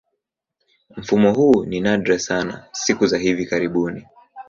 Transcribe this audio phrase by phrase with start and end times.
[0.97, 4.05] Mfumo huu ni nadra sana siku za hivi karibuni.